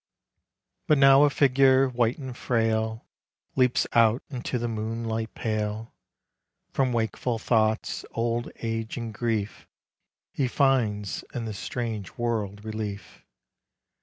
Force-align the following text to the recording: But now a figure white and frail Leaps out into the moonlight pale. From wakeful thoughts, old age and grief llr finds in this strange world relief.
But 0.87 0.97
now 0.97 1.25
a 1.25 1.29
figure 1.29 1.87
white 1.87 2.17
and 2.17 2.35
frail 2.35 3.05
Leaps 3.55 3.85
out 3.93 4.23
into 4.31 4.57
the 4.57 4.67
moonlight 4.67 5.35
pale. 5.35 5.93
From 6.71 6.91
wakeful 6.91 7.37
thoughts, 7.37 8.03
old 8.09 8.49
age 8.63 8.97
and 8.97 9.13
grief 9.13 9.67
llr 10.39 10.49
finds 10.49 11.23
in 11.35 11.45
this 11.45 11.59
strange 11.59 12.17
world 12.17 12.65
relief. 12.65 13.23